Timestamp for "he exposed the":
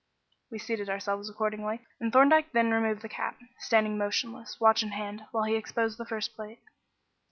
5.43-6.05